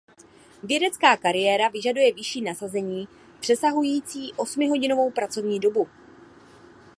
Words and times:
Vědecká 0.63 1.17
kariéra 1.17 1.67
vyžaduje 1.69 2.13
vyšší 2.13 2.41
nasazení 2.41 3.07
přesahující 3.39 4.33
osmihodinovou 4.33 5.11
pracovní 5.11 5.59
dobu. 5.59 5.87